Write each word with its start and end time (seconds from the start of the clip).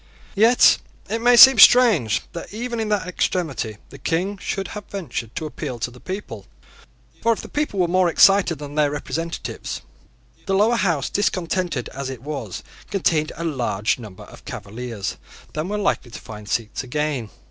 Yet 0.33 0.79
it 1.11 1.21
may 1.21 1.35
seem 1.37 1.59
strange 1.59 2.23
that, 2.33 2.51
even 2.51 2.79
in 2.79 2.89
that 2.89 3.07
extremity, 3.07 3.77
the 3.91 3.99
King 3.99 4.39
should 4.39 4.69
have 4.69 4.85
ventured 4.89 5.35
to 5.35 5.45
appeal 5.45 5.77
to 5.77 5.91
the 5.91 5.99
people; 5.99 6.47
for 7.21 7.35
the 7.35 7.47
people 7.47 7.79
were 7.79 7.87
more 7.87 8.09
excited 8.09 8.57
than 8.57 8.73
their 8.73 8.89
representatives. 8.89 9.81
The 10.47 10.55
Lower 10.55 10.77
House, 10.77 11.07
discontented 11.07 11.87
as 11.89 12.09
it 12.09 12.23
was, 12.23 12.63
contained 12.89 13.31
a 13.37 13.43
larger 13.43 14.01
number 14.01 14.23
of 14.23 14.43
Cavaliers 14.43 15.17
than 15.53 15.69
were 15.69 15.77
likely 15.77 16.09
to 16.09 16.19
find 16.19 16.49
seats 16.49 16.83
again. 16.83 17.29